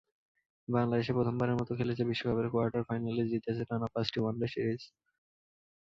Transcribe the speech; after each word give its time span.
বাংলাদেশ 0.67 1.07
প্রথমবারের 1.17 1.59
মতো 1.59 1.71
খেলেছে 1.79 2.03
বিশ্বকাপের 2.09 2.47
কোয়ার্টার 2.51 2.87
ফাইনালে, 2.87 3.23
জিতেছে 3.31 3.63
টানা 3.69 3.87
পাঁচটি 3.93 4.17
ওয়ানডে 4.19 4.47
সিরিজ। 4.53 4.81